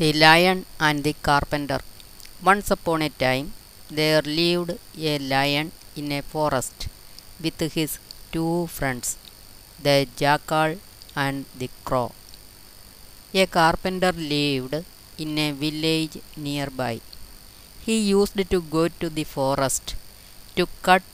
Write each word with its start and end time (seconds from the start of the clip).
The 0.00 0.10
Lion 0.22 0.58
and 0.86 1.04
the 1.06 1.12
Carpenter. 1.26 1.78
Once 2.48 2.68
upon 2.74 3.02
a 3.06 3.10
time 3.22 3.46
there 3.98 4.22
lived 4.22 4.70
a 5.10 5.18
lion 5.32 5.66
in 6.00 6.06
a 6.18 6.20
forest 6.32 6.86
with 7.44 7.60
his 7.74 7.98
two 8.32 8.54
friends, 8.76 9.08
the 9.86 9.96
jackal 10.20 10.70
and 11.24 11.44
the 11.60 11.68
crow. 11.88 12.08
A 13.42 13.46
carpenter 13.58 14.12
lived 14.12 14.76
in 15.24 15.36
a 15.46 15.50
village 15.64 16.16
nearby. 16.46 16.94
He 17.86 17.98
used 18.16 18.40
to 18.54 18.60
go 18.76 18.88
to 19.02 19.08
the 19.18 19.28
forest 19.36 19.96
to 20.56 20.66
cut 20.88 21.04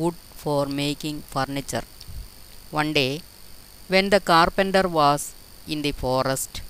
wood 0.00 0.18
for 0.42 0.64
making 0.82 1.20
furniture. 1.34 1.86
One 2.80 2.92
day, 3.00 3.14
when 3.88 4.08
the 4.16 4.24
carpenter 4.34 4.86
was 5.00 5.34
in 5.74 5.82
the 5.82 5.96
forest, 6.04 6.62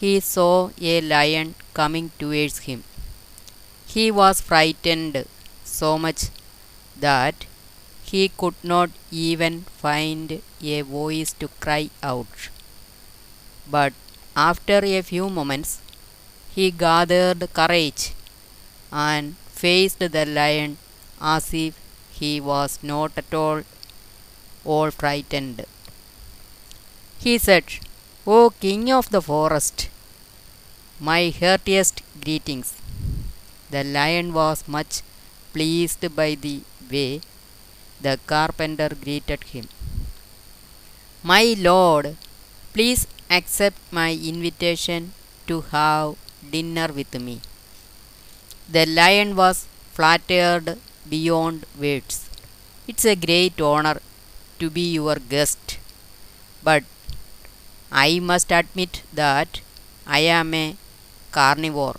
he 0.00 0.20
saw 0.20 0.70
a 0.80 1.00
lion 1.00 1.54
coming 1.72 2.10
towards 2.18 2.58
him. 2.60 2.84
He 3.86 4.10
was 4.10 4.40
frightened 4.40 5.26
so 5.64 5.98
much 5.98 6.24
that 6.98 7.46
he 8.10 8.28
could 8.28 8.54
not 8.62 8.90
even 9.10 9.62
find 9.84 10.40
a 10.62 10.80
voice 10.82 11.32
to 11.40 11.48
cry 11.60 11.90
out. 12.02 12.48
But 13.70 13.92
after 14.36 14.78
a 14.84 15.02
few 15.02 15.28
moments, 15.30 15.80
he 16.54 16.70
gathered 16.70 17.52
courage 17.52 18.12
and 18.92 19.36
faced 19.48 19.98
the 19.98 20.26
lion 20.26 20.76
as 21.20 21.52
if 21.54 21.74
he 22.18 22.40
was 22.40 22.78
not 22.82 23.12
at 23.16 23.32
all 23.32 23.62
all 24.64 24.90
frightened. 24.90 25.64
He 27.18 27.38
said, 27.38 27.64
O 28.26 28.50
king 28.50 28.90
of 28.92 29.10
the 29.10 29.20
forest, 29.20 29.88
my 31.10 31.22
heartiest 31.38 31.96
greetings. 32.24 32.68
The 33.74 33.82
lion 33.96 34.28
was 34.32 34.58
much 34.76 34.94
pleased 35.54 36.04
by 36.18 36.30
the 36.44 36.56
way 36.92 37.20
the 38.06 38.14
carpenter 38.32 38.90
greeted 39.04 39.42
him. 39.52 39.66
My 41.22 41.44
lord, 41.58 42.16
please 42.74 43.06
accept 43.30 43.78
my 43.90 44.10
invitation 44.32 45.12
to 45.48 45.56
have 45.72 46.16
dinner 46.54 46.88
with 46.98 47.12
me. 47.26 47.40
The 48.76 48.86
lion 48.86 49.36
was 49.36 49.66
flattered 49.92 50.78
beyond 51.08 51.66
words. 51.78 52.28
It's 52.88 53.04
a 53.04 53.16
great 53.16 53.60
honor 53.60 54.00
to 54.60 54.70
be 54.70 54.86
your 54.92 55.16
guest, 55.16 55.78
but 56.62 56.84
I 57.90 58.20
must 58.30 58.50
admit 58.52 59.02
that 59.12 59.60
I 60.06 60.20
am 60.38 60.54
a 60.54 60.76
carnivore. 61.38 61.98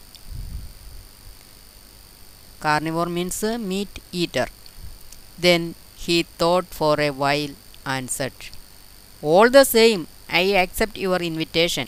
Carnivore 2.66 3.12
means 3.18 3.40
meat 3.72 3.94
eater. 4.22 4.48
Then 5.46 5.64
he 6.04 6.18
thought 6.40 6.68
for 6.80 6.96
a 7.00 7.12
while 7.22 7.54
and 7.94 8.10
said, 8.18 8.34
All 9.22 9.50
the 9.58 9.66
same, 9.78 10.08
I 10.30 10.44
accept 10.64 10.98
your 10.98 11.22
invitation. 11.32 11.88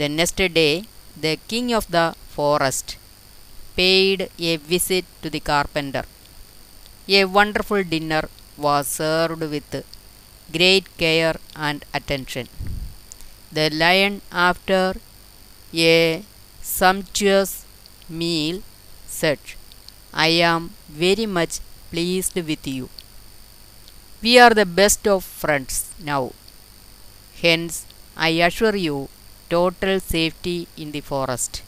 The 0.00 0.08
next 0.08 0.36
day, 0.60 0.84
the 1.24 1.34
king 1.50 1.68
of 1.78 1.86
the 1.96 2.06
forest 2.36 2.96
paid 3.76 4.30
a 4.50 4.56
visit 4.56 5.04
to 5.22 5.30
the 5.34 5.40
carpenter. 5.52 6.04
A 7.08 7.24
wonderful 7.24 7.82
dinner 7.94 8.24
was 8.56 8.86
served 9.00 9.42
with 9.54 9.72
great 10.56 10.86
care 11.02 11.36
and 11.68 11.84
attention. 11.98 12.46
The 13.56 13.66
lion, 13.82 14.14
after 14.30 14.94
a 15.74 16.24
sumptuous 16.62 17.64
meal, 18.08 18.62
said, 19.06 19.38
I 20.12 20.28
am 20.28 20.74
very 20.88 21.26
much 21.26 21.60
pleased 21.90 22.34
with 22.36 22.66
you. 22.66 22.88
We 24.22 24.38
are 24.38 24.50
the 24.50 24.66
best 24.66 25.06
of 25.06 25.24
friends 25.24 25.92
now. 26.02 26.32
Hence, 27.40 27.86
I 28.16 28.30
assure 28.46 28.76
you 28.76 29.08
total 29.48 30.00
safety 30.00 30.68
in 30.76 30.92
the 30.92 31.00
forest. 31.00 31.62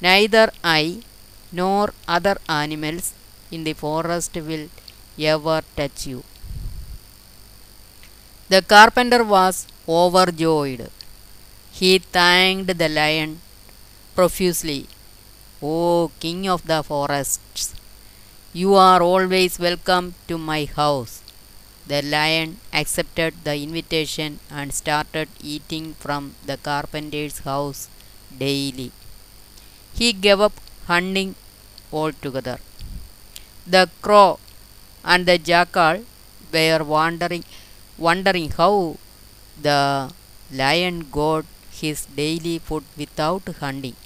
Neither 0.00 0.50
I 0.62 1.02
nor 1.52 1.94
other 2.08 2.36
animals 2.48 3.14
in 3.50 3.64
the 3.64 3.74
forest 3.74 4.34
will 4.34 4.68
ever 5.18 5.62
touch 5.76 6.06
you. 6.06 6.24
The 8.48 8.62
carpenter 8.62 9.24
was 9.24 9.66
overjoyed. 9.88 10.90
He 11.78 11.98
thanked 11.98 12.78
the 12.78 12.88
lion 12.88 13.40
profusely. 14.14 14.86
O 15.60 16.10
king 16.20 16.48
of 16.48 16.66
the 16.66 16.82
forests, 16.82 17.74
you 18.52 18.74
are 18.74 19.02
always 19.02 19.58
welcome 19.58 20.14
to 20.28 20.38
my 20.38 20.64
house. 20.66 21.22
The 21.86 22.02
lion 22.02 22.58
accepted 22.72 23.34
the 23.44 23.56
invitation 23.56 24.38
and 24.50 24.72
started 24.72 25.28
eating 25.42 25.94
from 25.94 26.34
the 26.46 26.56
carpenter's 26.56 27.40
house 27.40 27.88
daily. 28.44 28.92
He 29.94 30.12
gave 30.12 30.40
up 30.40 30.54
hunting 30.86 31.34
altogether. 31.92 32.58
The 33.66 33.88
crow 34.02 34.38
and 35.04 35.26
the 35.26 35.38
jackal 35.38 36.04
were 36.52 36.84
wondering, 36.84 37.44
wondering 37.98 38.50
how 38.50 38.98
the 39.60 40.12
lion 40.52 41.08
got 41.10 41.44
his 41.82 42.00
daily 42.22 42.56
food 42.66 42.84
without 43.02 43.46
hunting. 43.60 43.96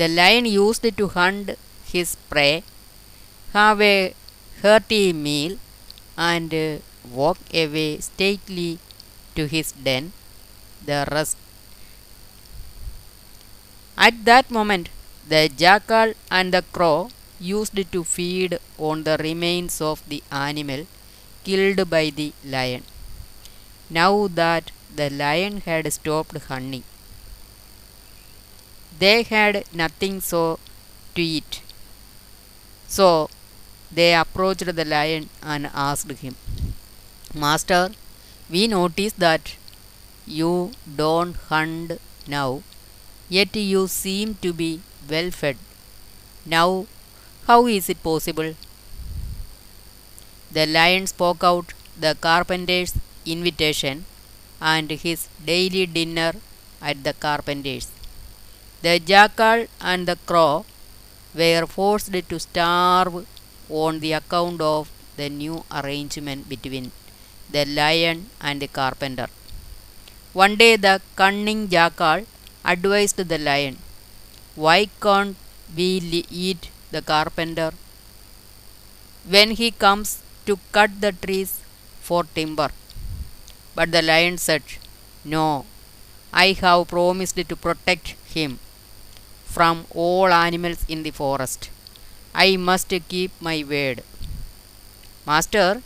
The 0.00 0.08
lion 0.18 0.46
used 0.46 0.86
to 1.00 1.06
hunt 1.16 1.50
his 1.92 2.10
prey, 2.30 2.62
have 3.52 3.80
a 3.94 4.14
hearty 4.62 5.04
meal, 5.26 5.58
and 6.16 6.50
walk 7.20 7.38
away 7.62 7.90
stately 8.10 8.70
to 9.36 9.46
his 9.54 9.72
den. 9.86 10.12
The 10.88 11.00
rest. 11.12 11.36
At 14.06 14.24
that 14.24 14.50
moment, 14.50 14.88
the 15.32 15.42
jackal 15.62 16.14
and 16.30 16.52
the 16.54 16.62
crow 16.76 17.10
used 17.38 17.78
to 17.94 18.00
feed 18.14 18.58
on 18.88 19.04
the 19.08 19.16
remains 19.28 19.80
of 19.90 20.02
the 20.12 20.22
animal 20.30 20.86
killed 21.44 21.80
by 21.94 22.04
the 22.10 22.32
lion. 22.54 22.82
Now 23.90 24.28
that 24.40 24.70
the 24.94 25.10
lion 25.10 25.60
had 25.62 25.92
stopped 25.92 26.36
hunting, 26.48 26.84
they 28.98 29.22
had 29.22 29.64
nothing 29.72 30.20
so 30.20 30.58
to 31.14 31.22
eat. 31.22 31.62
So 32.88 33.28
they 33.90 34.14
approached 34.14 34.74
the 34.76 34.84
lion 34.84 35.28
and 35.42 35.70
asked 35.74 36.10
him, 36.10 36.36
Master, 37.34 37.90
we 38.50 38.66
notice 38.68 39.14
that 39.14 39.56
you 40.26 40.72
don't 40.96 41.36
hunt 41.36 42.00
now, 42.26 42.62
yet 43.28 43.56
you 43.56 43.88
seem 43.88 44.34
to 44.42 44.52
be 44.52 44.80
well 45.08 45.30
fed. 45.30 45.56
Now, 46.46 46.86
how 47.46 47.66
is 47.66 47.88
it 47.88 48.02
possible? 48.02 48.54
The 50.52 50.66
lion 50.66 51.06
spoke 51.08 51.42
out 51.42 51.72
the 51.98 52.16
carpenter's 52.20 52.94
invitation 53.26 54.04
and 54.72 54.90
his 55.04 55.20
daily 55.50 55.84
dinner 55.86 56.32
at 56.80 57.02
the 57.06 57.14
carpenter's. 57.24 57.88
The 58.84 58.94
jackal 58.98 59.66
and 59.80 60.08
the 60.08 60.16
crow 60.30 60.64
were 61.40 61.66
forced 61.66 62.12
to 62.30 62.38
starve 62.46 63.26
on 63.68 64.00
the 64.00 64.12
account 64.20 64.60
of 64.60 64.90
the 65.18 65.28
new 65.28 65.64
arrangement 65.78 66.48
between 66.48 66.90
the 67.54 67.64
lion 67.78 68.18
and 68.40 68.60
the 68.62 68.68
carpenter. 68.68 69.28
One 70.32 70.56
day 70.56 70.76
the 70.76 71.00
cunning 71.16 71.68
jackal 71.68 72.26
advised 72.64 73.16
the 73.32 73.38
lion, 73.38 73.78
Why 74.54 74.88
can't 75.00 75.36
we 75.76 76.24
eat 76.30 76.70
the 76.90 77.02
carpenter 77.02 77.72
when 79.34 79.50
he 79.52 79.70
comes 79.70 80.22
to 80.46 80.58
cut 80.72 81.00
the 81.00 81.12
trees 81.12 81.60
for 82.00 82.24
timber? 82.24 82.70
But 83.74 83.92
the 83.92 84.02
lion 84.02 84.38
said, 84.38 84.62
No, 85.24 85.66
I 86.32 86.52
have 86.52 86.88
promised 86.88 87.36
to 87.36 87.56
protect 87.56 88.14
him 88.34 88.58
from 89.44 89.86
all 89.90 90.28
animals 90.32 90.84
in 90.88 91.02
the 91.02 91.10
forest. 91.10 91.70
I 92.34 92.56
must 92.56 92.92
keep 93.08 93.32
my 93.40 93.64
word. 93.68 94.02
Master, 95.26 95.82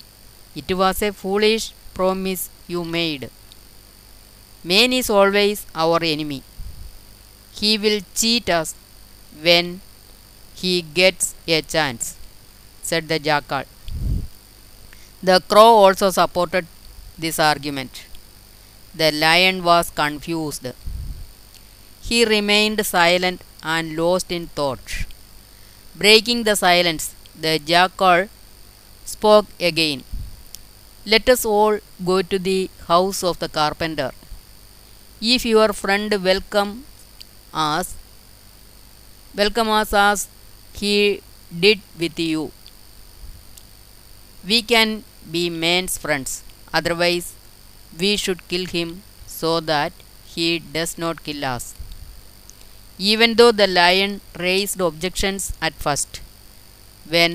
it 0.54 0.70
was 0.76 1.00
a 1.02 1.12
foolish 1.12 1.72
promise 1.94 2.50
you 2.66 2.84
made. 2.84 3.30
Man 4.62 4.92
is 4.92 5.08
always 5.08 5.64
our 5.74 5.98
enemy. 6.02 6.42
He 7.52 7.76
will 7.78 8.02
cheat 8.14 8.48
us 8.48 8.74
when 9.40 9.80
he 10.54 10.82
gets 10.82 11.34
a 11.48 11.62
chance, 11.62 12.16
said 12.82 13.08
the 13.08 13.18
jackal. 13.18 13.64
The 15.22 15.40
crow 15.40 15.74
also 15.84 16.10
supported 16.10 16.66
this 17.18 17.38
argument. 17.38 18.04
The 18.94 19.12
lion 19.12 19.62
was 19.64 19.90
confused. 19.90 20.66
He 22.00 22.24
remained 22.24 22.86
silent 22.86 23.42
and 23.62 23.96
lost 23.96 24.32
in 24.32 24.46
thought. 24.46 25.04
Breaking 25.94 26.44
the 26.44 26.56
silence, 26.56 27.14
the 27.38 27.58
jackal 27.58 28.28
spoke 29.04 29.46
again. 29.60 30.04
Let 31.06 31.28
us 31.28 31.44
all 31.44 31.78
go 32.04 32.22
to 32.22 32.38
the 32.38 32.70
house 32.86 33.22
of 33.24 33.38
the 33.38 33.48
carpenter. 33.48 34.12
If 35.20 35.44
your 35.44 35.72
friend 35.72 36.12
welcome 36.22 36.84
us, 37.52 37.94
welcome 39.34 39.68
us 39.68 39.92
as 39.92 40.28
he 40.72 41.22
did 41.60 41.80
with 41.98 42.18
you, 42.18 42.52
we 44.46 44.62
can 44.62 45.04
be 45.30 45.50
man's 45.50 45.98
friends. 45.98 46.42
Otherwise, 46.78 47.28
we 48.00 48.12
should 48.22 48.46
kill 48.50 48.66
him 48.76 48.90
so 49.38 49.52
that 49.70 49.92
he 50.34 50.48
does 50.76 50.92
not 51.02 51.24
kill 51.26 51.42
us. 51.56 51.64
Even 53.12 53.34
though 53.38 53.52
the 53.60 53.68
lion 53.80 54.12
raised 54.46 54.80
objections 54.88 55.44
at 55.66 55.74
first, 55.84 56.20
when 57.14 57.32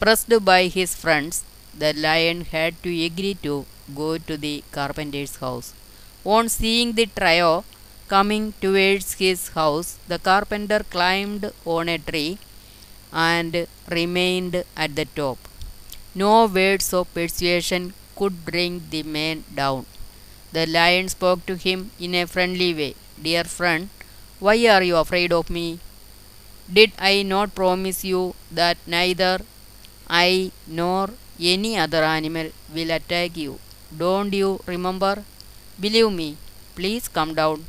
pressed 0.00 0.34
by 0.50 0.62
his 0.78 0.92
friends, 1.02 1.36
the 1.82 1.92
lion 2.06 2.38
had 2.54 2.74
to 2.84 2.90
agree 3.08 3.34
to 3.46 3.54
go 4.00 4.08
to 4.28 4.36
the 4.44 4.56
carpenter's 4.76 5.36
house. 5.44 5.68
On 6.24 6.48
seeing 6.48 6.92
the 6.98 7.06
trio 7.18 7.64
coming 8.14 8.44
towards 8.64 9.08
his 9.24 9.40
house, 9.60 9.90
the 10.08 10.18
carpenter 10.18 10.80
climbed 10.94 11.44
on 11.64 11.88
a 11.88 11.98
tree 12.10 12.38
and 13.12 13.66
remained 13.98 14.56
at 14.76 14.94
the 14.98 15.06
top. 15.20 15.38
No 16.14 16.46
words 16.46 16.88
of 16.98 17.12
persuasion 17.14 17.94
could 18.18 18.44
bring 18.44 18.82
the 18.90 19.02
man 19.02 19.44
down. 19.54 19.86
The 20.52 20.66
lion 20.66 21.08
spoke 21.08 21.44
to 21.46 21.56
him 21.56 21.90
in 22.00 22.14
a 22.14 22.26
friendly 22.26 22.72
way. 22.74 22.94
Dear 23.22 23.44
friend, 23.44 23.88
why 24.40 24.56
are 24.74 24.82
you 24.82 24.96
afraid 24.96 25.32
of 25.32 25.50
me? 25.50 25.80
Did 26.72 26.92
I 26.98 27.22
not 27.22 27.54
promise 27.54 28.04
you 28.04 28.34
that 28.50 28.78
neither 28.86 29.40
I 30.08 30.52
nor 30.66 31.10
any 31.38 31.76
other 31.78 32.02
animal 32.04 32.50
will 32.74 32.90
attack 32.90 33.36
you? 33.36 33.58
Don't 33.96 34.32
you 34.32 34.60
remember? 34.66 35.24
Believe 35.78 36.12
me, 36.12 36.36
please 36.74 37.08
come 37.08 37.34
down. 37.34 37.64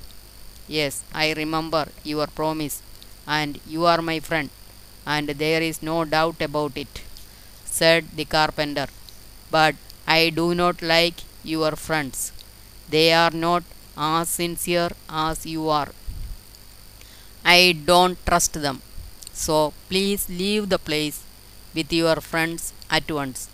Yes, 0.67 1.03
I 1.13 1.33
remember 1.33 1.87
your 2.03 2.27
promise, 2.27 2.81
and 3.25 3.59
you 3.67 3.85
are 3.85 4.01
my 4.01 4.19
friend, 4.19 4.49
and 5.05 5.29
there 5.29 5.61
is 5.61 5.81
no 5.81 6.05
doubt 6.05 6.41
about 6.41 6.75
it, 6.77 7.01
said 7.65 8.05
the 8.15 8.25
carpenter. 8.25 8.87
But 9.49 9.75
I 10.07 10.29
do 10.29 10.55
not 10.55 10.81
like 10.81 11.17
your 11.43 11.73
friends. 11.75 12.31
They 12.89 13.13
are 13.13 13.31
not 13.31 13.63
as 13.97 14.29
sincere 14.29 14.91
as 15.09 15.45
you 15.45 15.69
are. 15.69 15.91
I 17.43 17.59
don't 17.89 18.17
trust 18.25 18.53
them. 18.65 18.81
So 19.33 19.73
please 19.89 20.29
leave 20.29 20.69
the 20.69 20.79
place 20.79 21.19
with 21.75 21.91
your 21.93 22.17
friends 22.17 22.73
at 22.89 23.09
once. 23.11 23.49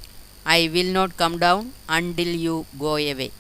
I 0.46 0.70
will 0.74 0.92
not 1.00 1.18
come 1.18 1.38
down 1.40 1.74
until 1.88 2.28
you 2.46 2.66
go 2.80 2.96
away. 2.96 3.32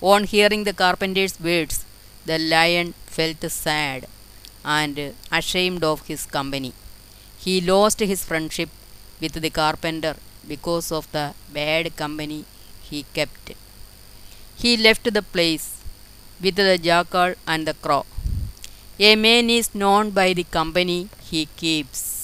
On 0.00 0.24
hearing 0.24 0.64
the 0.64 0.72
carpenter's 0.72 1.38
words, 1.40 1.84
the 2.24 2.38
lion 2.38 2.94
felt 3.06 3.42
sad 3.50 4.06
and 4.64 5.14
ashamed 5.32 5.84
of 5.84 6.06
his 6.06 6.26
company. 6.26 6.72
He 7.38 7.60
lost 7.60 8.00
his 8.00 8.24
friendship 8.24 8.70
with 9.20 9.34
the 9.44 9.50
carpenter 9.50 10.16
because 10.48 10.90
of 10.92 11.10
the 11.12 11.34
bad 11.52 11.94
company 11.96 12.44
he 12.88 13.04
kept. 13.14 13.52
He 14.56 14.76
left 14.76 15.12
the 15.12 15.22
place 15.22 15.66
with 16.40 16.56
the 16.56 16.78
jackal 16.78 17.34
and 17.46 17.66
the 17.66 17.74
crow. 17.74 18.04
A 18.98 19.14
man 19.16 19.50
is 19.50 19.74
known 19.74 20.10
by 20.10 20.32
the 20.32 20.44
company 20.44 21.08
he 21.30 21.46
keeps. 21.56 22.15